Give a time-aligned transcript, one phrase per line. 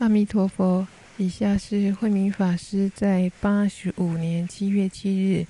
[0.00, 0.86] 阿弥陀佛，
[1.18, 5.46] 以下是慧明法师在八十五年七月七日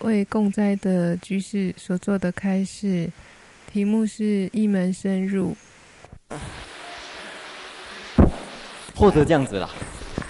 [0.00, 3.10] 为共灾的居士所做的开示，
[3.72, 5.56] 题目是一门深入。
[8.94, 9.70] 或者这样子啦，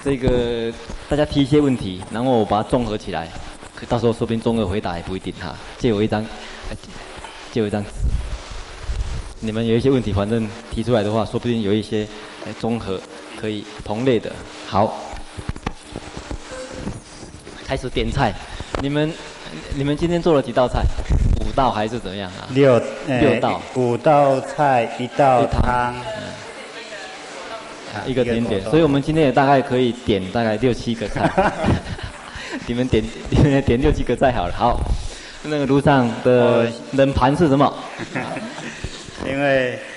[0.05, 0.73] 这个
[1.09, 3.29] 大家提一些问题，然后我把它综合起来，
[3.89, 5.59] 到时候说不定综合回答也不一定哈。
[5.79, 6.25] 借我一张，
[7.51, 7.91] 借我一张纸，
[9.41, 12.07] 你们有一些问题，反正提出来的话，说不定有一些
[12.61, 13.01] 综合。
[13.43, 14.31] 可以同类的，
[14.69, 15.03] 好，
[17.67, 18.33] 开始点菜。
[18.81, 19.13] 你们
[19.75, 20.85] 你们今天做了几道菜？
[21.41, 22.47] 五道还是怎么样啊？
[22.51, 25.93] 六六道，五道菜一道汤，
[27.97, 28.63] 嗯，一个点点。
[28.71, 31.29] 所以我们今天也大概可以点大概六七个菜。
[32.69, 34.55] 你们点你们点六七个菜好了。
[34.57, 34.81] 好，
[35.43, 37.75] 那个路上的冷盘是什么？
[39.27, 39.92] 因为嗯。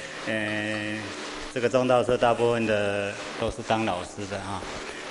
[1.56, 4.62] 这个中道社大部分的都是当老师的啊，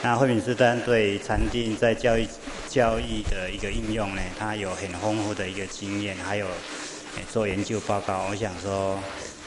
[0.02, 2.28] 那惠敏师单对禅定在教育
[2.68, 6.46] 教育的一个应用呢，他有很丰富的一个经验，还有
[7.32, 8.26] 做研究报告。
[8.28, 8.98] 我想说，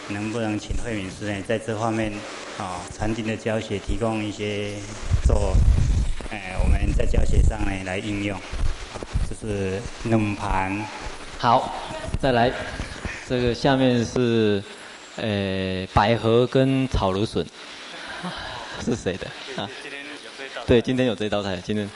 [0.08, 2.12] 能不能请惠敏师呢，在这方面
[2.58, 4.72] 啊，禅定的教学提供一些
[5.24, 5.56] 做，
[6.32, 8.36] 哎，我们在教学上呢来应用，
[9.30, 10.84] 就是冷盘。
[11.38, 11.76] 好，
[12.20, 12.52] 再来，
[13.30, 14.64] 这个下面是。
[15.18, 17.44] 呃，百合跟炒芦笋，
[18.86, 19.28] 是谁的
[19.62, 19.68] 啊？
[20.68, 21.58] 对，今天有这道菜。
[21.64, 21.90] 今天，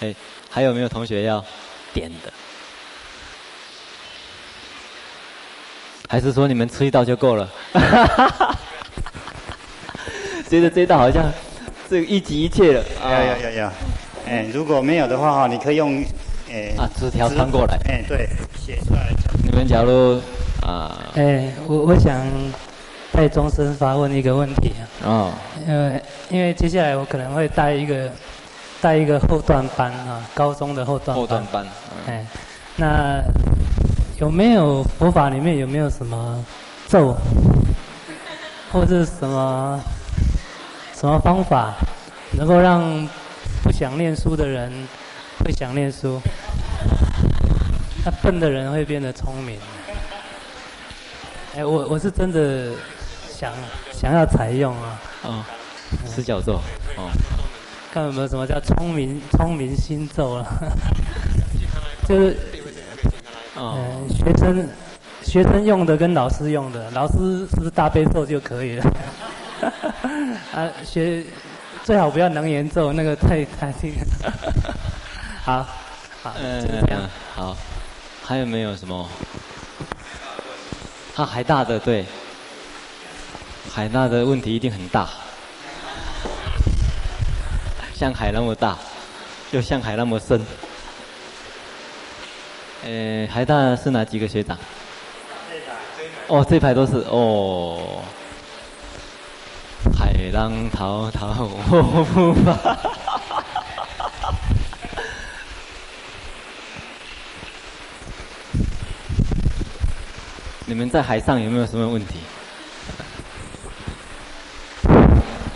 [0.00, 0.12] 哎，
[0.50, 1.44] 还有没有同学要
[1.92, 2.32] 点的？
[6.08, 7.48] 还是说你们吃一道就够了？
[10.50, 11.32] 觉得这道好像
[11.88, 12.82] 这个一集一切了。
[12.82, 13.70] 有有有有。
[14.26, 16.04] 哎，如果没有的话哈，你可以用
[16.50, 17.78] 哎啊纸条传过来。
[17.88, 19.12] 哎，对，写出来。
[19.44, 20.20] 你们假如。
[20.64, 22.18] 啊，哎，我我想
[23.12, 24.82] 再终身发问一个问题啊。
[25.04, 25.32] 哦。
[25.68, 28.10] 因为因为接下来我可能会带一个
[28.80, 31.16] 带一个后段班啊，高中的后段班。
[31.16, 31.66] 后段班。
[32.06, 32.26] 哎、嗯，
[32.76, 33.22] 那
[34.18, 36.42] 有没有佛法里面有没有什么
[36.88, 37.14] 咒，
[38.72, 39.80] 或者是什么
[40.94, 41.74] 什么方法，
[42.38, 43.06] 能够让
[43.62, 44.72] 不想念书的人
[45.44, 46.20] 会想念书，
[48.04, 49.58] 那笨的人会变得聪明？
[51.56, 52.72] 哎，我我是真的
[53.30, 53.52] 想
[53.92, 55.00] 想要采用啊。
[55.22, 55.44] 哦，
[56.06, 56.54] 十角咒。
[56.96, 57.08] 哦。
[57.92, 60.44] 看有没有什么叫聪明聪明心咒了？
[62.08, 62.36] 就是，
[63.54, 63.78] 哦。
[64.10, 64.68] 学生
[65.22, 68.92] 学生用的跟老师用的，老师是不是大悲咒就可以了？
[70.52, 71.22] 啊，学
[71.84, 74.32] 最好不要能言咒，那个太太那个。
[75.44, 75.62] 好，
[76.20, 77.56] 好，嗯，好，
[78.24, 79.08] 还有没有什么？
[81.16, 82.04] 它海大的对，
[83.72, 85.08] 海大的问题一定很大，
[87.94, 88.76] 像海那么大，
[89.52, 90.44] 又像海那么深。
[92.84, 94.58] 呃，海大是哪几个学长？
[96.26, 98.02] 哦，这排都是哦。
[99.96, 103.03] 海浪滔滔，我不怕。
[110.66, 112.14] 你们在海上有没有什么问题？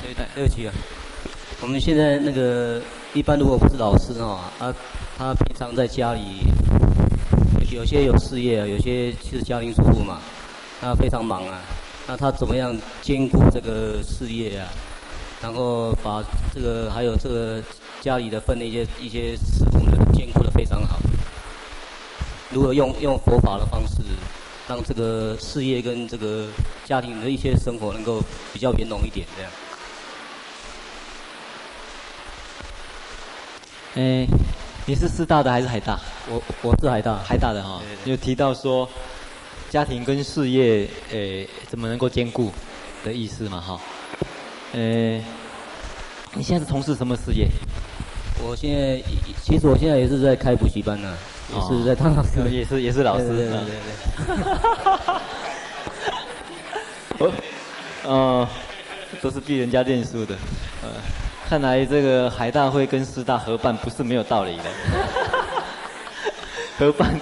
[0.03, 0.75] 对对，不起啊。
[1.63, 2.79] 我们现在那个
[3.15, 4.75] 一般如果不是老师啊，他
[5.17, 6.45] 他平常在家里
[7.71, 10.19] 有些有事业，有些是家庭主妇嘛，
[10.79, 11.59] 他非常忙啊。
[12.07, 14.69] 那他怎么样兼顾这个事业啊？
[15.41, 16.23] 然后把
[16.55, 17.63] 这个还有这个
[18.03, 20.99] 家里的分的一些一些事务呢，兼顾的非常好。
[22.51, 24.03] 如果用用佛法的方式。
[24.69, 26.47] 让这个事业跟这个
[26.85, 29.51] 家庭的一些生活能够比较圆融一点，这样。
[33.95, 34.27] 哎，
[34.85, 35.99] 你是师大的还是海大？
[36.29, 37.81] 我我是海大，海大的哈。
[38.05, 38.87] 有提到说
[39.71, 42.53] 家庭跟事业，诶，怎么能够兼顾
[43.03, 43.59] 的意思嘛？
[43.59, 43.81] 哈。
[44.75, 44.81] 呃，
[46.35, 47.49] 你现在是从事什么事业？
[48.45, 49.03] 我现在
[49.43, 51.17] 其实我现在也是在开补习班呢。
[51.55, 53.59] 也是在当老师，也是也是老师，对对对，
[57.19, 57.31] 对，对。
[58.11, 58.49] 哦，
[59.21, 60.35] 都是逼人家念书的，
[60.83, 60.89] 呃，
[61.49, 64.65] 看来这个海大会跟师大合办不是没有道理的。
[66.79, 67.21] 合办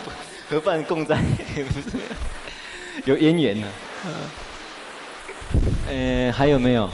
[0.50, 1.18] 合办共在
[1.56, 1.86] 也不是
[3.04, 3.66] 有渊源的。
[5.88, 6.88] 呃，还有没有？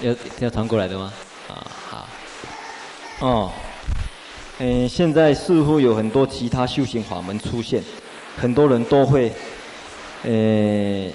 [0.00, 1.12] 要要传过来的吗？
[1.48, 2.08] 啊，好。
[3.20, 3.52] 哦，
[4.58, 7.82] 嗯，现在似乎有很多其他修行法门出现，
[8.36, 9.32] 很多人都会，
[10.22, 11.10] 呃，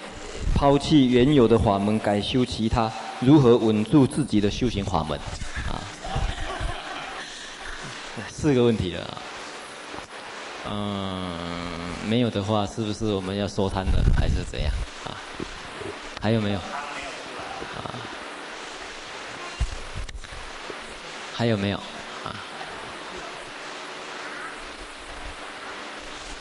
[0.53, 5.17] 抛弃原有的法门，改修其他，如何稳住自己的修行法门？
[5.67, 5.81] 啊，
[8.29, 9.17] 四个问题了。
[10.69, 11.39] 嗯，
[12.07, 14.71] 没有的话，是不是我们要收摊了，还是怎样？
[15.05, 15.17] 啊，
[16.21, 16.59] 还有没有？
[21.35, 21.77] 还有没有？
[21.77, 22.35] 啊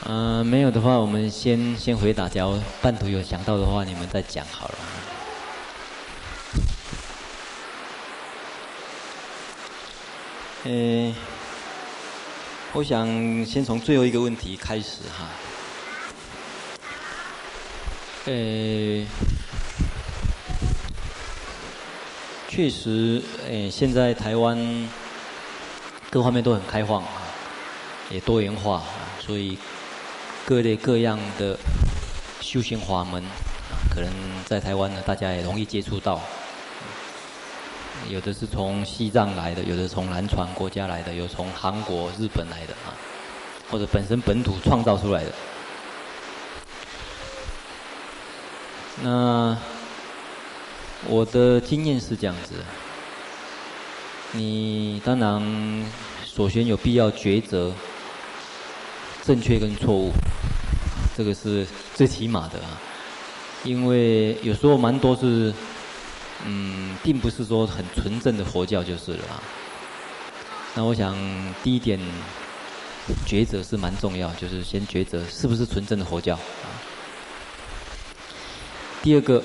[0.06, 2.28] 嗯、没有的话，我们先先回答。
[2.28, 4.74] 假如半途有想到的话，你们再讲好了。
[10.64, 11.14] 呃，
[12.74, 13.06] 我想
[13.44, 15.26] 先从最后一个问题开始哈。
[18.26, 18.32] 呃，
[22.54, 23.20] 确实，
[23.50, 24.56] 呃，现在台湾
[26.08, 27.08] 各方面都很开放啊，
[28.10, 28.80] 也多元化，
[29.18, 29.58] 所以。
[30.46, 31.58] 各类各样的
[32.42, 33.24] 修行法门，
[33.90, 34.12] 可能
[34.44, 36.20] 在台湾呢，大家也容易接触到。
[38.10, 42.92] 有的是从西藏来的，有的从南传国家来的，有从韩国、日本来的啊，
[43.70, 45.32] 或者本身本土创造出来的。
[49.02, 49.56] 那
[51.08, 52.54] 我的经验是这样子：
[54.32, 55.86] 你当然
[56.24, 57.72] 首先有必要抉择
[59.24, 60.12] 正确跟错误。
[61.16, 61.64] 这个是
[61.94, 62.80] 最起码的啊，
[63.62, 65.54] 因为有时候蛮多是，
[66.44, 69.40] 嗯，并不是说很纯正的佛教就是了啊。
[70.74, 71.16] 那我想
[71.62, 72.00] 第一点
[73.28, 76.66] 抉择是蛮重要，就是先抉择是不是纯正的佛教啊。
[79.00, 79.40] 第二个，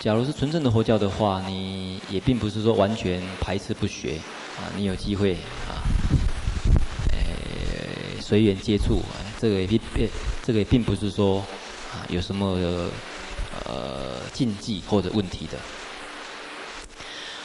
[0.00, 4.14] 假如是纯正的佛教的话，你也并不是说完全排斥不学
[4.56, 5.34] 啊，你有机会
[5.68, 5.84] 啊，
[7.12, 8.96] 诶，随缘接触。
[9.00, 9.80] 啊这个也并
[10.42, 11.38] 这个也并不是说
[11.92, 12.46] 啊有什么
[13.66, 15.58] 呃禁忌或者问题的。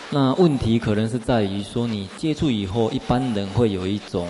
[0.10, 4.30] 那问题可能是在于说你接触以后，一般人会有一种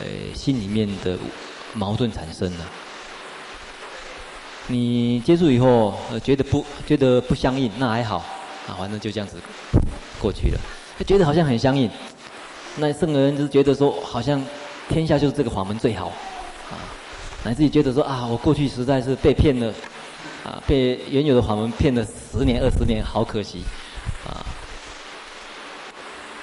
[0.00, 1.18] 呃心里面的
[1.74, 2.66] 矛盾产生了。
[4.68, 8.18] 你接触以后呃觉得不觉得不相应，那还好
[8.68, 9.36] 啊，反正就这样子
[10.20, 10.60] 过去了。
[10.98, 11.90] 他觉得好像很相应，
[12.76, 14.42] 那圣人就是觉得说好像。
[14.88, 16.06] 天下就是这个法门最好，
[16.70, 16.78] 啊，
[17.42, 19.74] 乃至于觉得说啊，我过去实在是被骗了，
[20.44, 23.64] 啊，被原有的法门骗了十年二十年，好可惜，
[24.24, 24.46] 啊，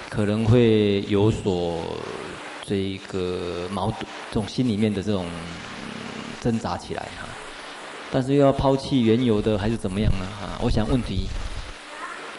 [0.10, 1.86] 可能会有所
[2.66, 5.26] 这个矛盾，这种心里面的这种
[6.42, 7.30] 挣扎起来哈，
[8.14, 10.28] 但是又要抛弃原有的还是怎么样呢？
[10.40, 11.28] 哈，我想问题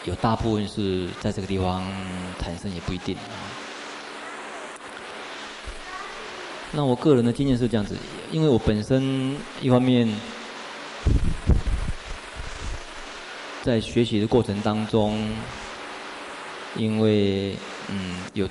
[0.04, 1.84] 有大部分是在这个地方
[2.38, 3.16] 产生，也不一定。
[6.70, 7.96] 那我个人的经验是这样子，
[8.30, 10.08] 因为我本身一方面
[13.62, 15.28] 在学习的过程当中，
[16.76, 17.56] 因为
[17.88, 18.48] 嗯有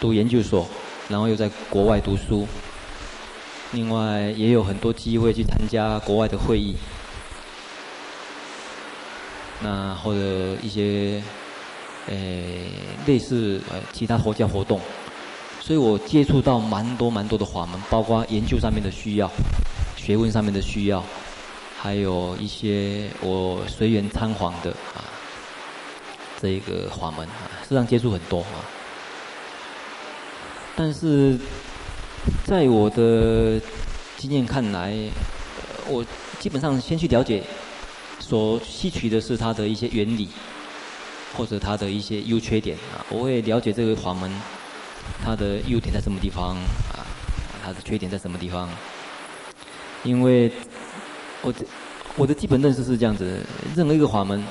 [0.00, 0.68] 读研究所，
[1.08, 2.46] 然后又在国外读书，
[3.74, 6.76] 另外也有很多机会去参加国外的会议，
[9.60, 11.22] 那或者一些
[12.06, 12.14] 呃
[13.06, 14.80] 类似呃其他佛教活动。
[15.60, 19.30] 所以我接触到蛮多蛮多的法门，包括研究上面的需要、
[19.96, 21.02] 学问上面的需要，
[21.80, 25.08] 还有一些我随缘参访的啊，
[26.38, 28.60] 这一个法门啊，实际上接触很多啊。
[30.76, 31.38] 但是
[32.44, 33.60] 在我的
[34.16, 34.94] 经验看来，
[35.88, 36.04] 我
[36.38, 37.42] 基本上先去了解，
[38.18, 40.28] 所吸取的是它的一些原理，
[41.36, 44.30] 或者它的一些优缺点啊，我会了解这个法门。
[45.22, 46.56] 它的优点在什么地方
[46.92, 47.04] 啊？
[47.62, 48.68] 它的缺点在什么地方？
[50.02, 50.50] 因为
[51.42, 51.58] 我的
[52.16, 53.44] 我的基本认识是这样子：
[53.76, 54.42] 任何一个法门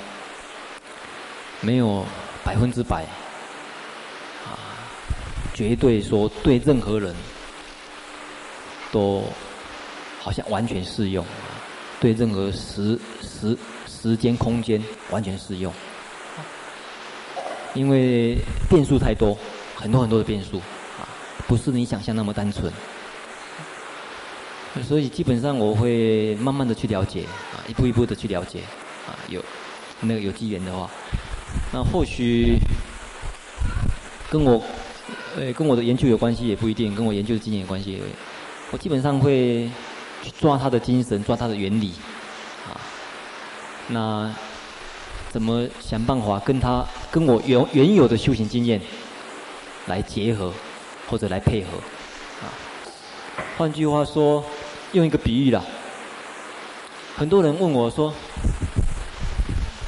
[1.60, 2.06] 没有
[2.44, 3.04] 百分之百
[4.46, 4.62] 啊，
[5.56, 7.16] 绝对说对任何人
[8.94, 9.24] 都
[10.22, 11.26] 好像完全适用，
[12.00, 15.74] 对任何时时时间空间完全适用，
[17.74, 18.38] 因为
[18.70, 19.38] 变数太多。
[19.76, 21.04] 很多很多的变数，啊，
[21.46, 22.72] 不是你想象那么单纯，
[24.82, 28.62] 所以基本上我会慢慢的去了解，啊，一步一步的去了解，
[29.06, 29.44] 啊，有
[30.00, 30.90] 那个有机缘的话，
[31.74, 32.58] 那或许
[34.30, 34.64] 跟我，
[35.36, 38.02] 呃，跟我的研究有关系也不一定，跟我研究的经验有关系，
[38.74, 39.70] 我基本上会
[40.24, 41.94] 去抓他的精神，抓他的原理，
[42.68, 42.74] 啊，
[43.90, 44.34] 那
[45.30, 48.82] 怎么想办法跟他跟我原原有的修行经验。
[49.88, 50.50] 来结合，
[51.10, 51.78] 或者来配合，
[52.42, 52.48] 啊，
[53.58, 54.42] 换句话说，
[54.94, 55.62] 用一个比喻啦，
[57.18, 58.14] 很多人问我说，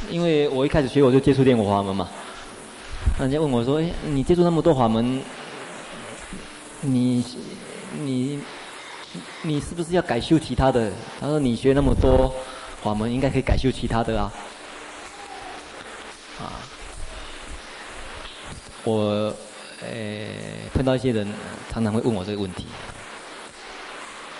[0.09, 2.09] 因为我一开始学我就接触炼火法门嘛，
[3.17, 5.21] 人家问我说，哎，你接触那么多法门，
[6.81, 7.23] 你
[8.03, 8.41] 你
[9.43, 10.91] 你是不是要改修其他的？
[11.19, 12.33] 他说你学那么多
[12.81, 14.31] 法门，应该可以改修其他的啊。
[16.39, 16.59] 啊，
[18.83, 19.33] 我
[19.81, 19.87] 呃
[20.73, 21.27] 碰到一些人
[21.71, 22.65] 常常会问我这个问题。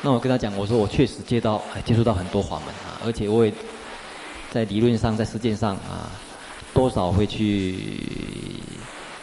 [0.01, 3.51] 那我跟他讲，我说我确实接到接触到很多法门啊，而且我也
[4.51, 6.11] 在理论上、在实践上啊，
[6.73, 7.75] 多少会去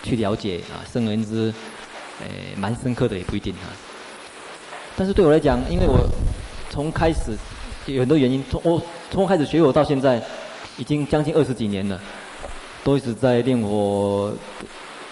[0.03, 1.55] 去了解啊，深而言之，
[2.21, 3.71] 诶，蛮深刻的也不一定啊。
[4.97, 6.09] 但是对我来讲，因为我
[6.71, 7.37] 从开始
[7.87, 8.81] 有很多原因，从我
[9.11, 10.23] 从开始学我到现在，
[10.77, 11.99] 已经将近二十几年了，
[12.85, 14.33] 都一直在练我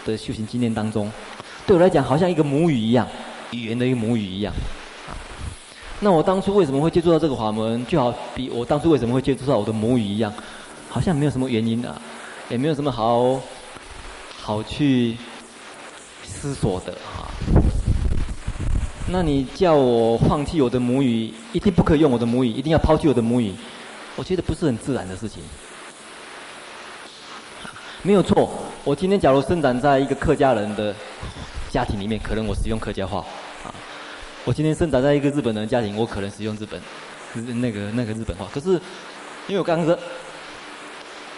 [0.05, 1.11] 的修行经验当中。
[1.67, 3.07] 对我来讲，好像一个母语一样，
[3.53, 4.53] 语言的一个母语一样。
[6.01, 7.87] 那我当初为什么会接触到这个法门？
[7.87, 10.33] 就好比我当初为什么会接触到我的母语一样，
[10.89, 12.01] 好像没有什么原因啊，
[12.49, 13.41] 也没有什么好
[14.37, 15.17] 好去
[16.25, 17.30] 思索的啊。
[19.13, 23.53] 那你叫我放弃我的母语，一定不可以用我的母语，一定要抛弃我的母语，
[24.15, 25.43] 我觉得不是很自然的事情。
[28.03, 28.49] 没有错，
[28.85, 30.95] 我今天假如生长在一个客家人的
[31.71, 33.25] 家庭里面，可能我使用客家话。
[34.45, 36.81] 我今天生长在一个日本人的家庭，我可能使用日本，
[37.61, 38.47] 那个那个日本话。
[38.55, 38.75] 可是，
[39.49, 39.99] 因为我刚刚说，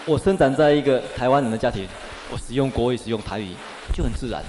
[0.05, 1.89] 我生长在一个台湾人的家庭，
[2.31, 3.49] 我使用国语、使用台语
[3.95, 4.43] 就很自然。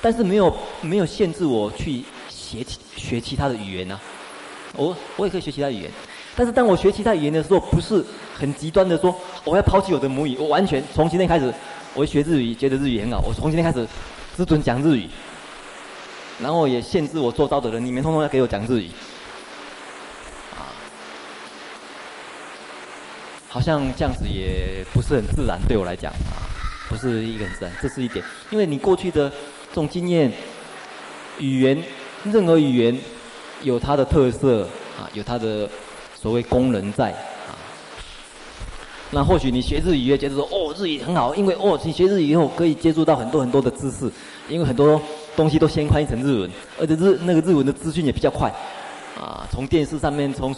[0.00, 2.04] 但是没有没有限制我去
[2.44, 4.00] 学其学其他的语言啊。
[4.76, 5.90] 我我也可以学其他语言，
[6.36, 11.52] 但是当我学其他语言的时候，不是很极端的说我要抛弃我的母语，我完全从今天开始，
[11.94, 13.86] 我学日语，觉得日语很好，我从今天开始
[14.36, 15.08] 只准讲日语。
[16.42, 18.90] 然后也限制我做到的人，你们通通要给我讲日语，
[20.56, 20.74] 啊，
[23.48, 26.42] 好像这样子也不是很自然，对我来讲啊，
[26.88, 28.24] 不是一个很自然，这是一点。
[28.50, 30.32] 因为你过去的这种经验，
[31.38, 31.80] 语言，
[32.32, 32.98] 任何语言
[33.62, 34.62] 有它的特色
[34.98, 35.68] 啊，有它的
[36.14, 37.54] 所谓功能在啊。
[39.10, 44.10] 那或许你学日语也觉得说，哦，日语很好，因为哦，你学日语以后可以接触到很多很多的知识，
[44.48, 45.00] 因为很多。
[45.36, 48.48] 东西都先翻译成日文，而且日那个日文的资讯也比较快，
[49.20, 50.54] 啊，从电视上面，从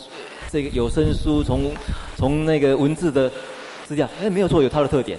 [0.53, 1.73] 这个有声书，从
[2.15, 3.33] 从那个文字的
[3.87, 5.19] 资料，哎，没有错，有它的特点，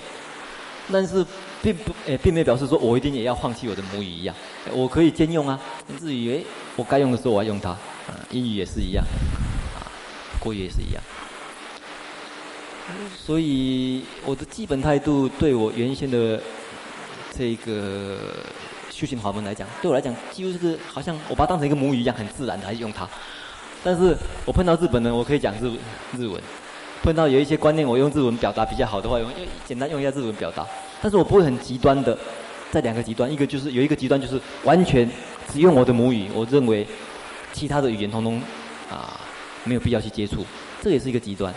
[0.93, 1.25] 但是
[1.61, 4.35] 并不，哎，并没有表示说我一定也要放弃我的母语一样，
[4.71, 5.59] 我可以兼用啊，
[5.99, 6.45] 日语，诶，
[6.75, 7.79] 我该用的时候我要用它，啊，
[8.31, 9.03] 英语也是一样，
[9.75, 9.85] 啊，
[10.39, 11.03] 国语也是一样，
[13.15, 16.41] 所以我的基本态度对我原先的
[17.35, 18.17] 这个。
[18.89, 23.07] 修行法门来讲，对我来讲，几乎就是好像我把它当成一个母语一样，很自然的还是用它。
[23.83, 25.69] 但是我碰到日本人，我可以讲日
[26.17, 26.41] 日文；
[27.03, 29.31] 碰到有一些观念，我用日文表达比较好的话，用
[29.67, 30.65] 简单用一下日文表达。
[31.01, 32.17] 但是我不会很极端的，
[32.71, 35.09] 在两个极端，一个就是有一个极端就是完全
[35.51, 36.85] 只用我的母语，我认为
[37.53, 38.41] 其他的语言通通
[38.89, 39.19] 啊
[39.63, 40.45] 没有必要去接触，
[40.81, 41.53] 这也是一个极端。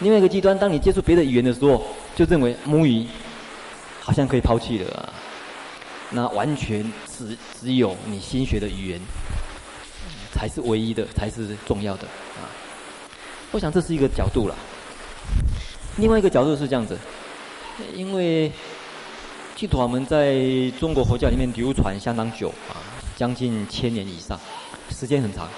[0.00, 1.84] 另外一个极端，当你接触别的语言的时候，
[2.16, 3.06] 就认为母语
[4.00, 5.12] 好像可以抛弃了啊。
[6.10, 9.00] 那完全只只有你新学的语言
[10.32, 12.02] 才是唯一的，才是重要的
[12.36, 12.44] 啊！
[13.50, 14.54] 我想这是一个角度了。
[15.96, 16.98] 另外一个角度是这样子，
[17.94, 18.50] 因为
[19.54, 20.36] 净土法门在
[20.78, 22.76] 中国佛教里面流传相当久啊，
[23.16, 24.38] 将近千年以上，
[24.90, 25.48] 时间很长。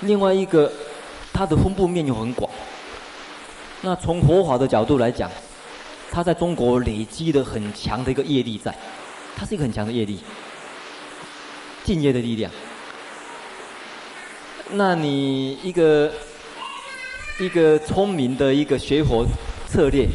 [0.00, 0.70] 另外一个，
[1.32, 2.50] 它的分布面又很广。
[3.80, 5.30] 那从佛法的角度来讲，
[6.10, 8.74] 他在中国累积的很强的一个业力在，
[9.36, 10.20] 他是一个很强的业力，
[11.82, 12.50] 敬业的力量。
[14.70, 16.10] 那你一个
[17.38, 19.26] 一个聪明的一个学佛
[19.74, 20.08] 策略，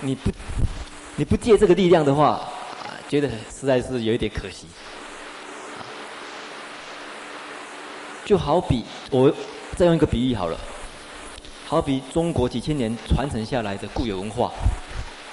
[0.00, 0.30] 你不
[1.16, 2.38] 你不借这个力量的话，
[3.08, 4.66] 觉得实在是有一点可惜。
[8.22, 9.34] 就好比我
[9.76, 10.58] 再用一个比喻好了，
[11.66, 14.52] 好比中国几千年传承下来的固有文化。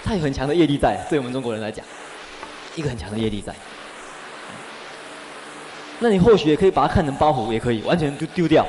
[0.05, 1.85] 它有很强的业力在，对我们中国人来讲，
[2.77, 3.53] 一个很强的业力在。
[5.99, 8.65] 那你或许也可以把它看成包袱，也可以完全就丢掉，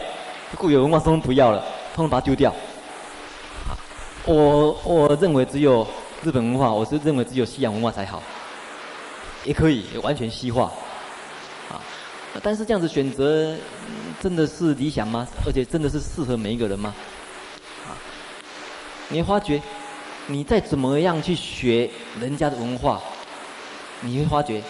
[0.57, 1.61] 固有文化通通不要了，
[1.95, 2.53] 通通把它丢掉。
[4.27, 5.87] 我我认为只有
[6.23, 8.23] 日本文化，我是认为只有西洋文化才好，
[9.45, 10.73] 也可以完全西化。
[11.69, 11.81] 啊，
[12.43, 13.57] 但是这样子选择
[14.21, 15.27] 真的是理想吗？
[15.47, 16.95] 而且真的是适合每一个人吗？
[17.87, 17.97] 啊，
[19.09, 19.61] 你发觉。
[20.27, 23.01] 你再怎么样去学人家的文化，
[24.01, 24.63] 你会发觉，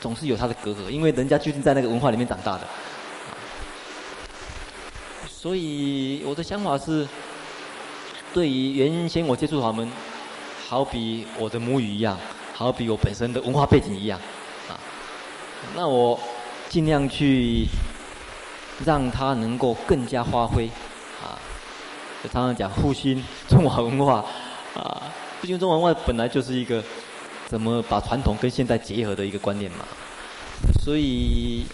[0.00, 2.62] 总是有它的隔阂，因为人家究竟在那个文化里面长大的。
[5.28, 7.06] 所以我的想法是，
[8.32, 9.90] 对于原先我接触法门，
[10.68, 12.18] 好比我的母语一样，
[12.54, 14.20] 好比我本身的文化背景一样，
[14.68, 14.78] 啊，
[15.74, 16.18] 那我
[16.68, 17.66] 尽量去
[18.84, 20.66] 让它能够更加发挥，
[21.22, 21.38] 啊，
[22.30, 24.24] 常常讲复兴中华文化，
[24.74, 25.02] 啊，
[25.40, 26.82] 复兴中华文化本来就是一个
[27.46, 29.84] 怎么把传统跟现代结合的一个观念嘛，
[30.82, 31.64] 所以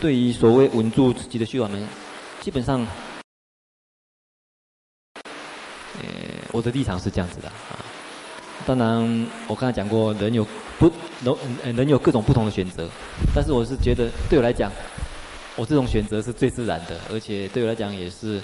[0.00, 1.86] 对于所谓稳住自己的修法门。
[2.40, 2.86] 基本上，
[5.14, 6.02] 呃，
[6.54, 7.74] 我的立场是这样子的啊。
[8.64, 10.46] 当然，我刚才讲过，人有
[10.78, 10.90] 不
[11.24, 12.88] 人人有各种不同的选择，
[13.34, 14.70] 但是我是觉得，对我来讲，
[15.56, 18.40] 我这种选择是最自然的，而且对我来讲也是，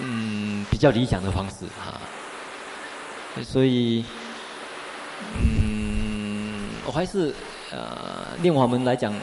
[0.00, 2.00] 嗯，比较理想的方式啊。
[3.44, 4.02] 所以，
[5.38, 7.34] 嗯，我还是
[7.70, 9.20] 呃，练法门来讲啊。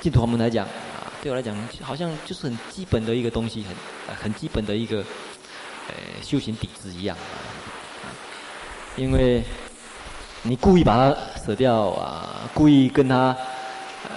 [0.00, 0.66] 净土我们来讲，
[1.20, 3.64] 对我来讲，好像就是很基本的一个东西，
[4.06, 4.98] 很很基本的一个，
[5.88, 7.16] 呃，修行底子一样，
[8.94, 9.42] 因为
[10.42, 13.36] 你故意把它舍掉啊，故意跟他，
[14.08, 14.10] 呃，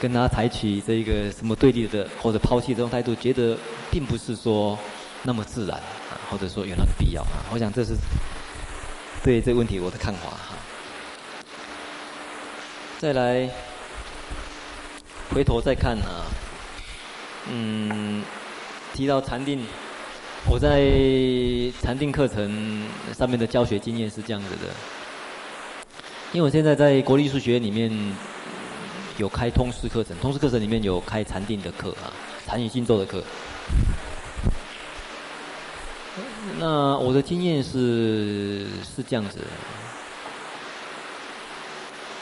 [0.00, 3.56] 跟他采取这个什么对立的或者抛弃这种态度，觉得
[3.90, 4.78] 并不是说
[5.22, 7.44] 那么自然，啊，或者说有那个必要啊。
[7.52, 7.94] 我想这是
[9.22, 10.56] 对这个问题我的看法哈。
[12.98, 13.50] 再来。
[15.34, 16.26] 回头再看啊，
[17.50, 18.22] 嗯，
[18.92, 19.64] 提到禅定，
[20.46, 20.82] 我在
[21.80, 22.86] 禅定课程
[23.16, 24.68] 上面的教学经验是这样子的，
[26.32, 27.90] 因为我现在在国立艺术学院里面
[29.16, 32.12] 有开通识课程，通识课程里面有开禅定的课啊，
[32.46, 33.24] 禅与静坐的课。
[36.58, 39.44] 那我的经验是是这样子的，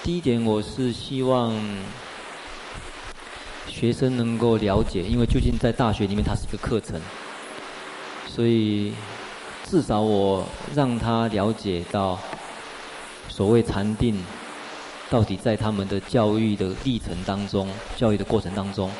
[0.05, 1.53] 第一点我是希望。
[3.71, 7.01] 学生能够了解，因为究竟在大学里面它是一个课程，
[8.27, 8.93] 所以
[9.65, 12.19] 至少我让他了解到
[13.29, 14.23] 所谓禅定
[15.09, 18.91] 到底在他们的教育的历程当中、教育的过程当中，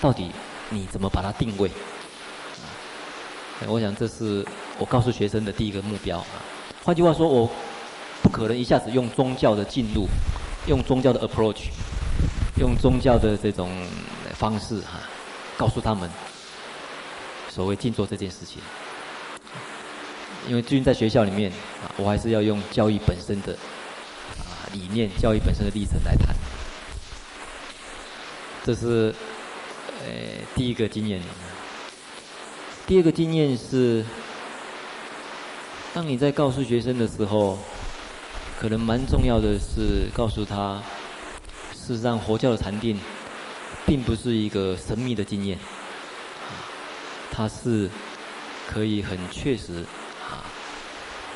[0.00, 0.30] 到底
[0.70, 1.70] 你怎么把它定位？
[3.68, 4.44] 我想这是
[4.78, 6.26] 我告诉学生的第一个目标啊。
[6.82, 7.48] 换句话说，我
[8.20, 10.08] 不可能一下子用宗教的进入，
[10.66, 11.68] 用宗教的 approach。
[12.62, 13.68] 用宗教的这种
[14.34, 15.00] 方式哈，
[15.56, 16.08] 告诉他们
[17.50, 18.62] 所谓静坐这件事情。
[20.48, 21.50] 因为最近在学校里面
[21.82, 23.52] 啊，我还是要用教育本身的
[24.38, 26.32] 啊理念、教育本身的历程来谈。
[28.64, 29.12] 这是
[30.04, 30.12] 呃
[30.54, 31.20] 第一个经验。
[32.86, 34.04] 第二个经验是，
[35.92, 37.58] 当你在告诉学生的时候，
[38.60, 40.80] 可能蛮重要的是告诉他。
[41.84, 42.96] 事实上，佛教的禅定，
[43.84, 45.58] 并不是一个神秘的经验，
[47.32, 47.90] 它是
[48.68, 49.84] 可以很确实
[50.30, 50.46] 啊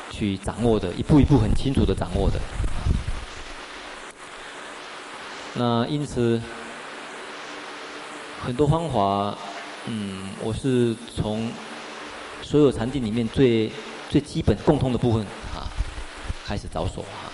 [0.09, 2.39] 去掌握的，一步一步很清楚的掌握的。
[5.55, 6.41] 那因此，
[8.41, 9.37] 很多方法，
[9.87, 11.51] 嗯，我是从
[12.41, 13.69] 所有禅定里面最
[14.09, 15.67] 最基本共通的部分啊
[16.45, 17.26] 开始着手啊。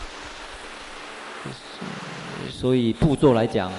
[2.64, 3.70] 所以步骤来讲，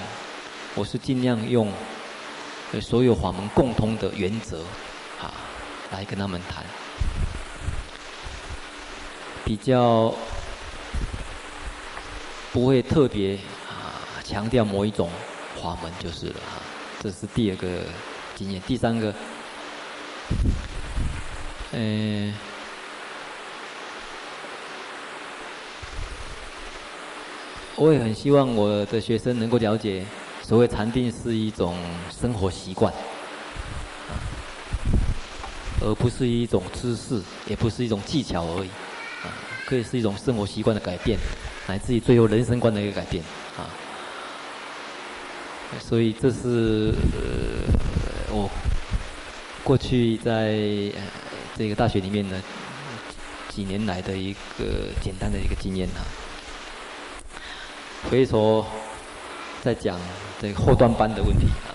[0.74, 1.72] 我是尽量用
[2.82, 4.58] 所有法门共通的原则，
[5.18, 5.32] 啊，
[5.90, 6.62] 来跟他们谈，
[9.42, 10.14] 比较
[12.52, 13.36] 不会特别
[13.70, 15.08] 啊强调某一种
[15.62, 16.60] 法门就是了啊。
[17.00, 17.66] 这是第二个
[18.34, 19.14] 经验，第三个，
[21.72, 22.34] 嗯。
[27.76, 30.04] 我也很希望我的学生能够了解，
[30.42, 31.76] 所谓禅定是一种
[32.08, 32.92] 生活习惯，
[35.80, 38.68] 而不是一种知识，也不是一种技巧而已，
[39.24, 39.26] 啊，
[39.66, 41.18] 可以是一种生活习惯的改变，
[41.66, 43.24] 乃至于最后人生观的一个改变，
[43.56, 43.66] 啊，
[45.80, 48.48] 所以这是呃我
[49.64, 50.54] 过去在
[51.56, 52.40] 这个大学里面呢
[53.48, 56.23] 几年来的一个简单的一个经验啊。
[58.08, 58.64] 所以说，
[59.62, 59.98] 在讲
[60.40, 61.74] 这个后端班的问题啊。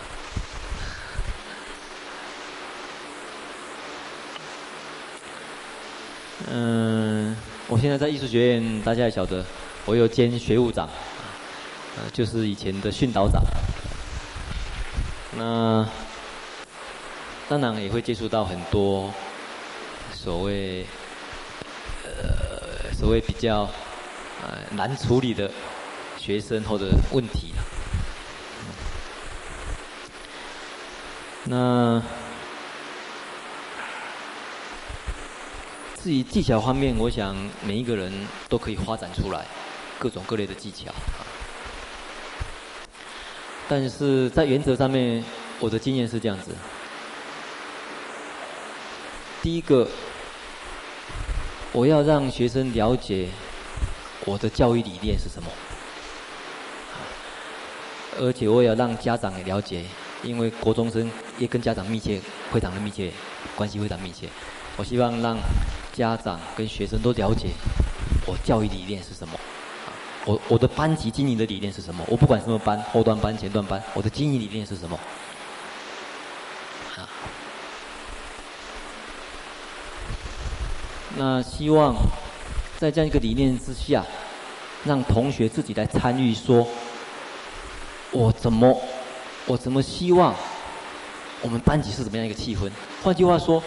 [6.49, 7.35] 嗯，
[7.67, 9.43] 我现在在艺术学院，大家也晓得，
[9.85, 10.87] 我有兼学务长，
[12.13, 13.43] 就是以前的训导长。
[15.35, 15.85] 那
[17.49, 19.13] 当然也会接触到很多
[20.13, 20.85] 所谓
[22.05, 23.69] 呃所谓比较。
[24.41, 25.51] 呃难处理的
[26.19, 27.53] 学生或者问题。
[31.45, 31.99] 那
[36.01, 38.13] 至于技巧方面，我想每一个人
[38.47, 39.45] 都可以发展出来
[39.97, 40.93] 各种各类的技巧。
[43.67, 45.23] 但是在原则上面，
[45.59, 46.51] 我的经验是这样子：
[49.41, 49.87] 第一个，
[51.71, 53.29] 我要让学生了解
[54.25, 55.49] 我的教育理念是什么，
[58.19, 59.83] 而且我也要让家长也了解。
[60.21, 62.19] 因为国中生也跟家长密切，
[62.51, 63.09] 非常的密切，
[63.55, 64.27] 关系非常密切。
[64.75, 65.37] 我希望让
[65.93, 67.51] 家长跟学生都了解
[68.27, 69.39] 我教育理念是什么，
[70.25, 72.03] 我我的班级经营的理念是什么。
[72.09, 74.99] 我不管什么班，后端班、前端班，我的经营理念是什么？
[81.17, 81.95] 那希望
[82.77, 84.05] 在这样一个理念之下，
[84.83, 86.67] 让同学自己来参与，说
[88.11, 88.79] 我怎么。
[89.45, 90.35] 我怎么希望
[91.41, 92.69] 我们班级是怎么样一个气氛？
[93.01, 93.63] 换句话说，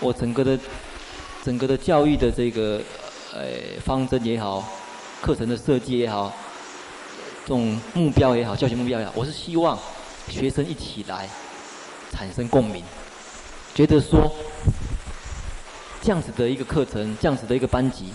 [0.00, 0.58] 我整个的
[1.44, 2.80] 整个的教育的这个
[3.32, 3.44] 呃
[3.84, 4.64] 方针也好，
[5.22, 6.34] 课程的设计也好，
[7.44, 9.78] 这种目标也好，教学目标也好，我是希望
[10.28, 11.28] 学生一起来
[12.10, 12.82] 产生共鸣，
[13.76, 14.34] 觉得说
[16.02, 18.06] 这样子的一个课程，这样子的一个班级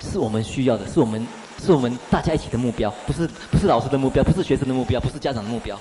[0.00, 1.26] 是我们需要的，是我们
[1.64, 5.78] 是我们大家一起的目标，不是不是老师的目标，不是学生的目标，不是家长的目标。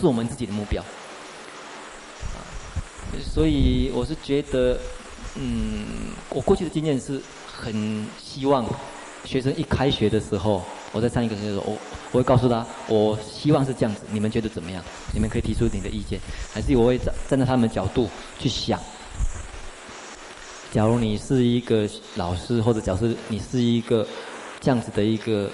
[0.00, 0.84] 是我们自己的目标，
[3.20, 4.78] 所以我是觉得，
[5.34, 5.84] 嗯，
[6.28, 8.64] 我过去的经验是很希望
[9.24, 10.62] 学生一开学的时候，
[10.92, 11.78] 我在上一个课的时候，我
[12.12, 14.80] 我会告诉他，我希望是这样子，你们觉得怎么样？
[15.12, 16.20] 你们可以提出你的意见，
[16.54, 18.78] 还是我会站站在他们的角度去想。
[20.70, 24.06] 假如你是一个老师，或者假设你是一个
[24.60, 25.50] 这样子的一个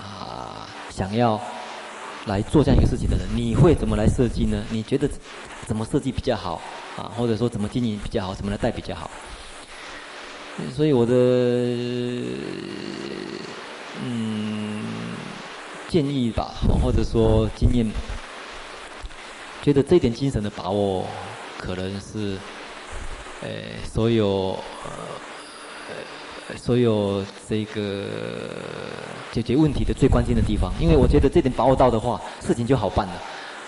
[0.00, 1.40] 啊，想要。
[2.26, 4.62] 来做这样一个事情的人，你会怎么来设计呢？
[4.68, 5.08] 你觉得
[5.66, 6.60] 怎么设计比较好
[6.94, 7.10] 啊？
[7.16, 8.34] 或者说怎么经营比较好？
[8.34, 9.10] 怎么来带比较好？
[10.76, 11.14] 所以我的
[14.04, 14.84] 嗯
[15.88, 17.90] 建议吧，或者说经验，
[19.62, 21.06] 觉得这点精神的把握，
[21.56, 22.36] 可能是
[23.40, 23.48] 呃
[23.90, 24.90] 所有呃
[26.56, 28.06] 所有这个。
[29.30, 33.12] 解决问题的最关键的地方，因为我觉得这点把握到的话，事情就好办了。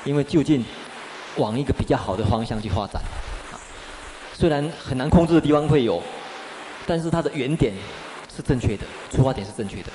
[0.05, 0.65] 因为就近
[1.37, 3.01] 往一个比较好的方向去发展，
[4.33, 6.03] 虽然很难控制的地方会有，
[6.87, 7.75] 但是它的原点
[8.35, 9.91] 是正确的，出发点是正确的。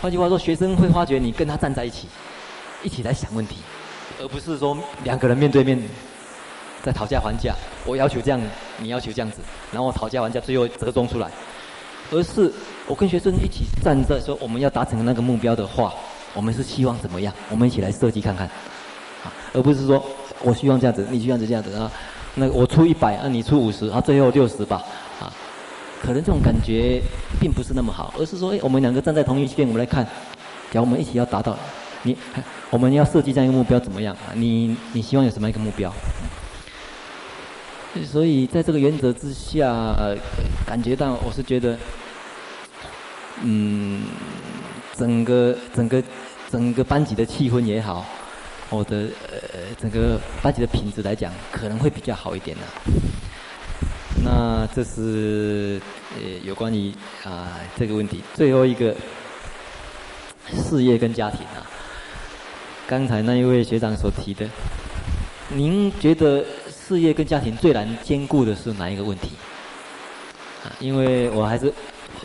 [0.00, 2.08] 换句话说，学生会发觉你跟他站在一起，
[2.82, 3.58] 一起来想问题，
[4.18, 5.78] 而不是说两个人面对面
[6.82, 7.54] 在讨价还价。
[7.84, 8.40] 我要求这样，
[8.78, 11.30] 你要求这样子，然后讨价还价，最后折中出来。
[12.10, 12.52] 而是
[12.86, 15.92] 我跟学生一起站在说，我们要达成那个目标的话，
[16.34, 17.32] 我们是希望怎么样？
[17.50, 18.46] 我们一起来设计看看，
[19.24, 20.04] 啊，而不是说
[20.42, 21.90] 我希望这样子，你希望这样子啊，
[22.34, 24.82] 那我出一百，啊，你出五十，啊，最后六十吧，
[25.20, 25.32] 啊，
[26.00, 27.00] 可能这种感觉
[27.40, 30.04] 并不是那么好，而是说，哎，我们两个站在同一线，我们来看，
[30.70, 31.56] 假如我们一起要达到，
[32.02, 32.16] 你，
[32.70, 34.14] 我们要设计这样一个目标怎么样？
[34.16, 35.92] 啊，你你希望有什么一个目标？
[38.04, 39.96] 所以在这个原则之下，
[40.66, 41.76] 感觉到我是觉得，
[43.42, 44.04] 嗯，
[44.94, 46.02] 整个整个
[46.50, 48.04] 整个班级的气氛也好，
[48.70, 49.38] 我的呃
[49.80, 52.62] 整个班级的品质来讲，可能会比较好一点的。
[54.24, 55.80] 那这是
[56.16, 56.92] 呃有关于
[57.24, 58.22] 啊这个问题。
[58.34, 58.94] 最后一个，
[60.52, 61.64] 事业跟家庭啊，
[62.86, 64.48] 刚才那一位学长所提的，
[65.48, 66.44] 您觉得？
[66.86, 69.30] 事业跟家庭最难兼顾的是哪一个问题？
[70.62, 71.72] 啊，因为我还是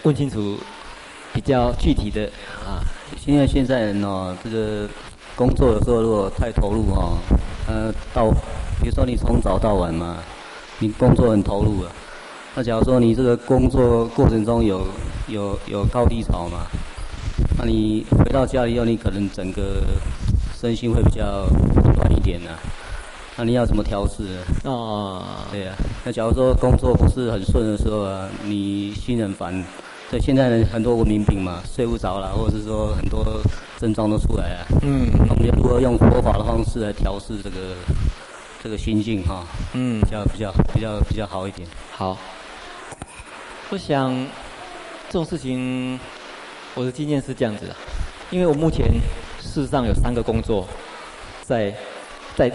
[0.03, 0.55] 问清楚
[1.33, 2.29] 比较具体的
[2.63, 2.77] 啊。
[3.25, 4.87] 因为现在人哦，这个
[5.35, 7.17] 工作的时候如果太投入哦，
[7.67, 8.29] 呃，到
[8.79, 10.17] 比如说你从早到晚嘛，
[10.77, 11.91] 你工作很投入啊。
[12.53, 14.85] 那假如说你这个工作过程中有
[15.27, 16.67] 有有高低潮嘛，
[17.57, 19.81] 那你回到家里以后，你可能整个
[20.55, 21.47] 身心会比较
[21.97, 22.51] 乱一点呢、
[23.37, 24.39] 那你要怎么调适呢？
[24.65, 25.79] 哦，对呀、啊。
[26.03, 29.63] 那假如说工作不是很顺的时候啊，你心很烦，
[30.11, 33.25] 对，现在人很多文明病嘛，睡不着了，或者是说很多
[33.79, 34.67] 症状都出来了。
[34.81, 35.09] 嗯。
[35.25, 37.57] 那我们要如何用佛法的方式来调试这个
[38.61, 39.45] 这个心境哈？
[39.73, 41.67] 嗯，比较比较比较比较好一点。
[41.91, 42.17] 好。
[43.69, 44.13] 我想
[45.09, 45.97] 这种事情，
[46.75, 47.75] 我的经验是这样子的，
[48.29, 48.85] 因为我目前
[49.39, 50.67] 事实上有三个工作
[51.43, 51.73] 在
[52.35, 52.51] 在。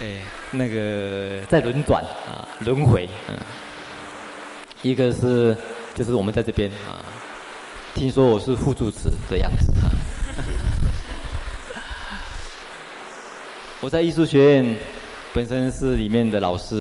[0.00, 3.36] 哎，那个在轮转啊，轮回，嗯，
[4.82, 5.56] 一个是
[5.94, 7.04] 就是我们在这边啊，
[7.94, 9.90] 听说我是副主持的样子啊。
[13.80, 14.76] 我在艺术学院
[15.32, 16.80] 本身是里面的老师，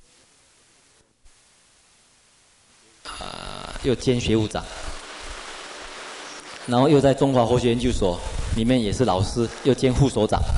[3.06, 4.64] 啊，又兼学务长，
[6.68, 8.20] 然后又在中华佛学研究所
[8.56, 10.54] 里面也是老师，又兼副所长，啊，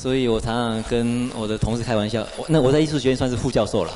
[0.00, 3.92] 所以我常常跟我的同事开玩笑，我那我在艺术学院算是副教授了。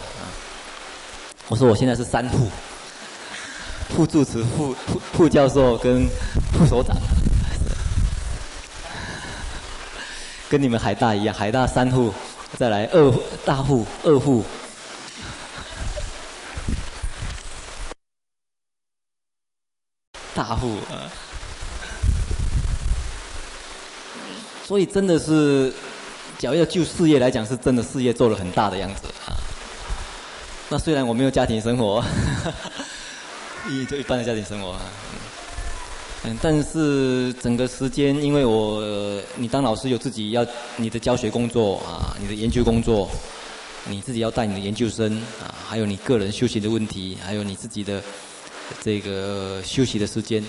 [1.46, 2.50] 我说我现在是三副，
[3.90, 6.08] 副住持、副副副教授跟
[6.58, 6.96] 副所长。
[10.50, 12.12] 跟你们海大一样，海大三户，
[12.58, 14.44] 再来二大户二户，
[20.34, 21.06] 大户啊！
[24.66, 25.72] 所以真的是，
[26.42, 29.30] 假如要就事业来讲，是真的事业做了很大的样子啊。
[30.68, 32.04] 那虽然我没有家庭生活，
[33.70, 34.80] 一 就一般的家庭生活啊。
[36.24, 38.82] 嗯，但是整个时间，因为我
[39.36, 43.08] 你当老师有自己要你的教学工作啊，你的研究工作，
[43.88, 48.02] 你自己要带你的研究生啊，还有你个人休息的问题，还有你自己的
[48.82, 50.44] 这个休息的时间。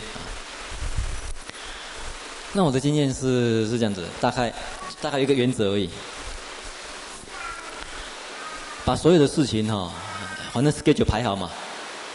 [2.53, 4.53] 那我的经验是是这样子，大概
[5.01, 5.89] 大概一个原则而已，
[8.85, 9.91] 把所有的事情哈，
[10.51, 11.49] 反正 schedule 排好嘛，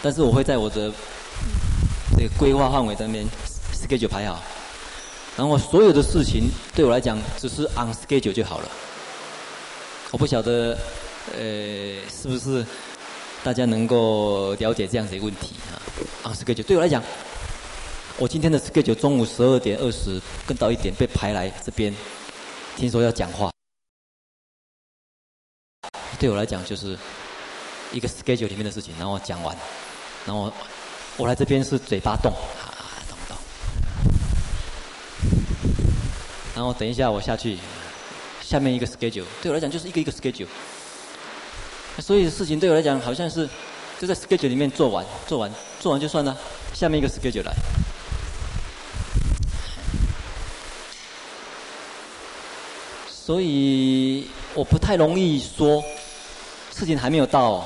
[0.01, 0.90] 但是我会在我的。
[2.16, 3.24] 这个规划范围在那边
[3.72, 4.42] ，schedule 排好，
[5.37, 8.68] 然后所有的事情对我来讲只是 on schedule 就好了。
[10.11, 10.77] 我不晓得，
[11.33, 11.40] 呃，
[12.11, 12.66] 是不是
[13.44, 15.79] 大家能够了解这样子一个问题啊
[16.24, 17.01] ？on schedule 对我来讲，
[18.18, 21.94] 我今天的 schedule 中午十二点二十更到一点被排来这边，
[22.76, 23.48] 听说要讲话，
[26.18, 26.98] 对我来讲就是
[27.92, 29.57] 一个 schedule 里面的事情，然后讲完，
[30.26, 30.52] 然后。
[31.16, 33.37] 我来这边是嘴巴动，啊，动不动？
[36.54, 37.59] 然后等一下我下去，
[38.40, 40.46] 下面一个 schedule，对我来讲就是一个一个 schedule。
[41.98, 43.48] 所以事情对我来讲好像是
[43.98, 46.38] 就在 schedule 里面做完，做完，做完就算了，
[46.72, 47.52] 下面一个 schedule 来。
[53.29, 55.85] 所以我不太容易说，
[56.75, 57.62] 事情还没有到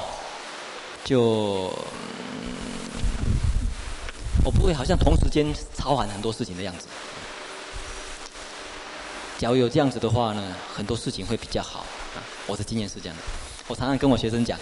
[1.05, 1.73] 就。
[4.45, 6.89] 我不会好像同时间操完很多事情的样子。
[9.39, 10.43] 假如有这样子的话呢，
[10.75, 11.87] 很多事情会比较好。
[12.17, 13.23] 啊，我的经验是这样的。
[13.69, 14.59] 我常常跟我学生讲，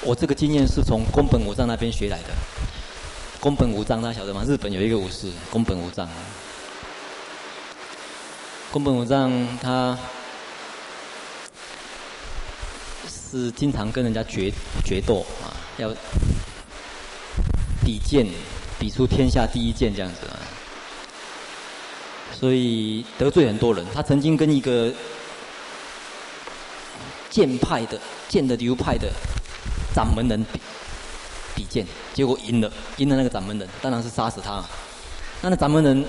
[0.00, 2.28] 我这个经验是从宫本武藏那边学来的。
[3.38, 4.42] 宫本武藏大家晓得吗？
[4.48, 6.08] 日本有一个武士，宫本武藏。
[8.70, 9.96] 宫本武藏他
[13.08, 14.52] 是经常跟人家决
[14.84, 15.92] 决斗啊，要。
[17.82, 18.26] 比剑，
[18.78, 20.36] 比出天下第一剑这样子啊，
[22.38, 23.82] 所以得罪很多人。
[23.94, 24.92] 他曾经跟一个
[27.30, 29.10] 剑派的剑的流派的
[29.94, 30.60] 掌门人比
[31.54, 34.62] 比剑，结果赢了，赢了那个掌门人，当然是杀死他。
[35.40, 36.04] 那那掌门人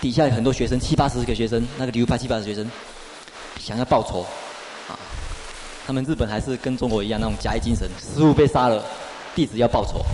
[0.00, 2.70] 底下有很多学生，七八十个学生，那个流派七八十学生
[3.58, 4.20] 想要报仇
[4.88, 4.98] 啊。
[5.86, 8.84] 他们日本还是跟中国一样那种甲乙精神，师傅被杀了，
[9.34, 10.04] 弟子要报仇。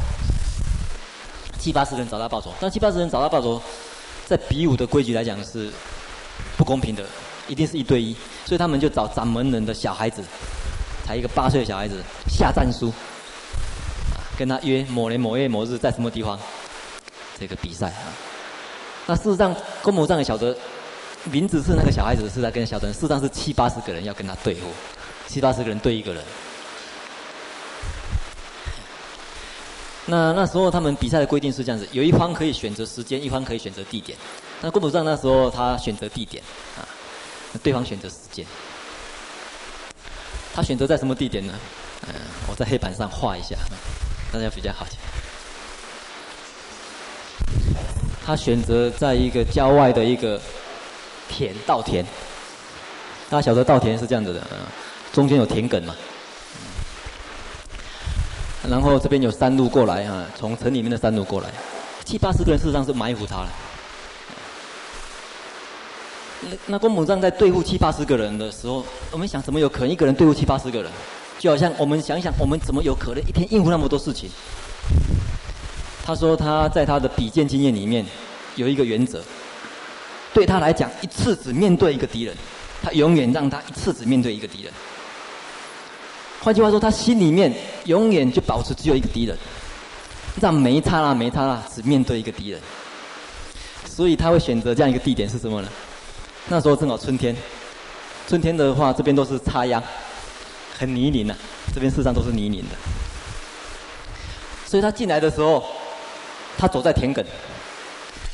[1.58, 3.62] 七八十人找他报仇，但七八十人找他报仇，
[4.26, 5.70] 在比武的规矩来讲是
[6.56, 7.04] 不公平的，
[7.46, 10.22] 一定是一对一，所以他们就找掌门人的小孩子，
[11.04, 12.88] 才一个八岁的小孩子下战书，
[14.14, 16.38] 啊跟他约某年某月某日在什么地方
[17.38, 18.31] 这个比赛啊。
[19.06, 20.56] 那事实上，宫本武藏也晓得，
[21.24, 24.68] 名字是那个小孩子是在跟小人，事实上是七八十个人要跟他对付，
[25.26, 26.22] 七八十个人对一个人。
[30.06, 34.16] 那那时候他们比赛的规定是这样子：有一方可以选择时间，一方可以选择地点。
[34.60, 36.42] 那宫本武藏那时候他选择地点，
[36.76, 36.86] 啊，
[37.62, 38.44] 对方选择时间。
[40.54, 41.54] 他选择在什么地点呢？
[42.08, 42.14] 嗯，
[42.48, 43.56] 我在黑板上画一下，
[44.32, 44.86] 大家比较好。
[48.24, 50.40] 他选择在一个郊外的一个
[51.28, 52.04] 田稻田。
[53.28, 54.58] 大家晓得稻田是这样子的，嗯，
[55.12, 55.94] 中间有田埂嘛。
[58.68, 61.48] 然后这边有山路过来啊，从城里面的山路过来，
[62.04, 63.48] 七八十个人事实上是埋伏他了。
[66.42, 70.90] 那那宫本武藏在对付七八十个人的时候，我们想怎么有可能一个人对付七八十个人？
[71.38, 74.30] 就好像我们想一想，我们怎么有可能一天应付那么多事情？
[76.04, 78.04] 他说他在他的比剑经验里面
[78.56, 79.22] 有一个原则，
[80.34, 82.36] 对他来讲一次只面对一个敌人，
[82.82, 84.72] 他永远让他一次只面对一个敌人。
[86.40, 87.52] 换句话说，他心里面
[87.84, 89.36] 永远就保持只有一个敌人。
[90.40, 92.60] 让每一刹那每一刹那只面对一个敌人。
[93.84, 95.68] 所以他会选择这样一个地点是什么呢？
[96.48, 97.36] 那时候正好春天，
[98.26, 99.82] 春天的话这边都是插秧，
[100.78, 101.38] 很泥泞的、啊，
[101.74, 102.74] 这边事实上都是泥泞的。
[104.64, 105.62] 所以他进来的时候，
[106.56, 107.24] 他走在田埂。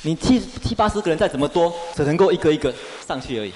[0.02, 2.72] 你七七八十个人再怎么多，只能够一个一个
[3.06, 3.52] 上去而已。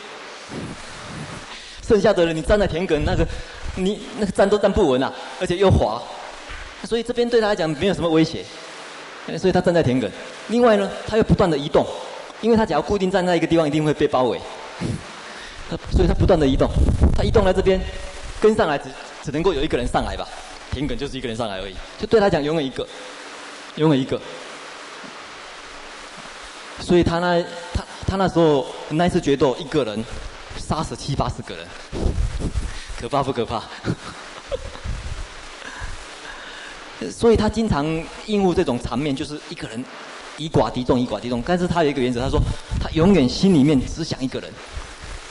[1.86, 3.26] 剩下的人，你站在田埂，那个
[3.76, 6.02] 你那个站都站不稳啊，而且又滑。
[6.84, 8.44] 所以这边对他来讲没有什么威胁，
[9.38, 10.10] 所以他站在田埂。
[10.48, 11.86] 另外呢，他又不断的移动，
[12.40, 14.40] 因为他只要固定站在一个地方，一定会被包围。
[15.92, 16.68] 所以他不断的移动，
[17.16, 17.80] 他移动来这边，
[18.40, 18.84] 跟上来只
[19.22, 20.26] 只能够有一个人上来吧，
[20.72, 22.86] 田埂就是一个人上来而已，就对他讲永远一个，
[23.76, 24.20] 永远一个。
[26.82, 27.40] 所以他那
[27.72, 30.04] 他他那时候那一次决斗，一个人
[30.58, 31.66] 杀死七八十个人，
[33.00, 33.62] 可怕不可怕？
[37.10, 37.86] 所以他经常
[38.26, 39.84] 应付这种场面，就是一个人
[40.36, 41.42] 以寡敌众，以寡敌众。
[41.46, 42.40] 但是他有一个原则，他说
[42.80, 44.52] 他永远心里面只想一个人，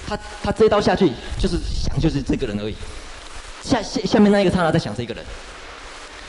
[0.08, 2.76] 他他这一刀下去就是想就是这个人而已，
[3.64, 5.24] 下下下面那一个刹那在想这个人，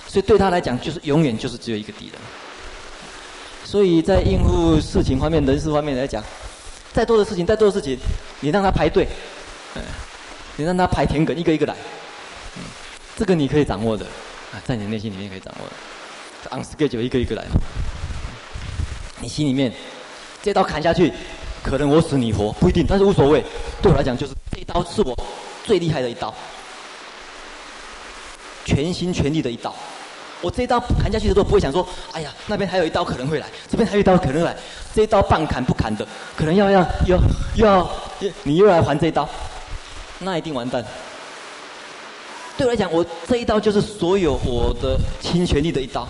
[0.06, 2.14] 所以对他来讲就是永远就是只有一个敌人。
[3.72, 6.22] 所以在应付事情方面、人事方面来讲，
[6.92, 7.98] 再多的事情、再多的事情，
[8.40, 9.08] 你让他排队，
[9.76, 9.82] 嗯，
[10.56, 11.74] 你让他排田埂，一个一个来，
[12.58, 12.62] 嗯，
[13.16, 14.04] 这个你可以掌握的，
[14.52, 17.62] 啊，在你内心里面可以掌握的，on schedule 一个一个来嘛，
[19.22, 19.72] 你心里面
[20.42, 21.11] 这刀砍下去，
[21.62, 23.42] 可能我死你活不一定，但是无所谓，
[23.80, 25.18] 对我来讲就是这一刀是我
[25.64, 26.35] 最厉害的一刀，
[28.66, 29.74] 全心全力的一刀。
[30.42, 34.55] 我这一刀砍下去的时候，不会想说：“哎呀，那边还有一刀可能会来，这边还有一刀可能会来。”
[34.94, 37.18] 这一刀半砍不砍的，可能要要要
[37.57, 37.90] 要
[38.42, 39.26] 你又来还这一刀，
[40.18, 40.85] 那一定完蛋。
[42.59, 46.07] 对我来讲，我这一刀就是所有我的倾全力的一刀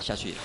[0.00, 0.36] 下去了。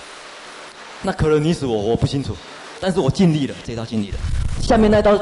[1.02, 2.36] 那可能你死我我不清楚，
[2.78, 4.18] 但是我尽力了，这一刀尽力了。
[4.62, 5.18] 下面那刀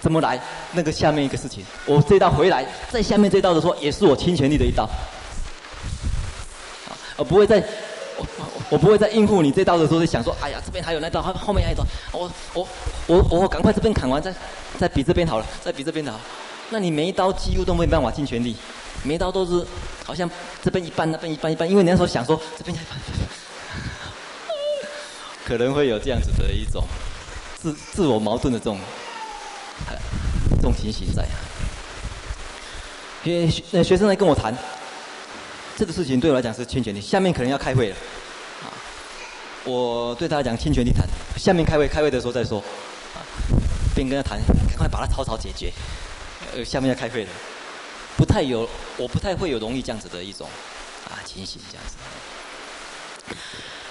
[0.00, 0.38] 怎么来？
[0.72, 4.88] 那个下面一个事情，我这一刀回来，在下面这一刀的时候，也是我倾全力的一刀。
[7.16, 7.62] 我不会在，
[8.16, 8.26] 我
[8.70, 12.68] 我不会在应付你这刀的时候就想说，哎呀，这边还有那刀，后后面还有一刀，我我
[13.06, 14.34] 我我赶快这边砍完，再
[14.78, 16.18] 再比这边好了，再比这边的好。
[16.70, 18.56] 那你每一刀几乎都没办法尽全力，
[19.02, 19.64] 每一刀都是
[20.04, 20.28] 好像
[20.62, 22.98] 这边一半，那边一半一半，因为你那时候想说这边一半，
[25.44, 26.82] 可能会有这样子的一种
[27.60, 28.80] 自自我矛盾的这种，
[30.56, 31.24] 这种情形在。
[33.22, 33.48] 学
[33.82, 34.54] 学生来跟我谈。
[35.76, 37.96] 这个事情对我来讲是侵权力，下面可能要开会了，
[38.62, 38.70] 啊，
[39.64, 41.04] 我对他来讲侵权力谈，
[41.36, 43.18] 下面开会开会的时候再说，啊，
[43.92, 45.72] 边跟他谈，赶快把它草草解决，
[46.54, 47.30] 呃，下面要开会了，
[48.16, 50.48] 不太有，我不太会有容易这样子的一种
[51.10, 51.96] 啊情形这样子。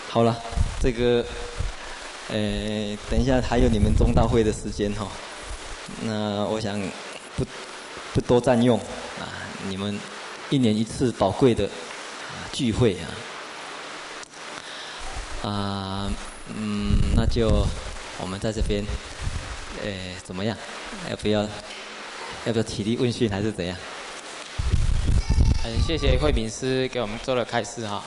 [0.07, 0.33] 好了，
[0.79, 1.25] 这个，
[2.29, 5.05] 呃，等一下还有你们中大会的时间哈，
[6.03, 6.79] 那我想
[7.35, 7.45] 不
[8.13, 8.79] 不多占用
[9.19, 9.27] 啊，
[9.67, 9.99] 你们。
[10.53, 11.67] 一年一次宝贵的
[12.51, 12.95] 聚会
[15.41, 16.11] 啊，啊，
[16.55, 17.65] 嗯，那就
[18.21, 18.83] 我们在这边，
[19.83, 19.89] 呃，
[20.23, 20.55] 怎么样？
[21.09, 21.41] 要不要？
[22.45, 23.75] 要不要起立问讯还是怎样？
[25.63, 28.03] 很谢谢慧敏师给我们做了开示哈。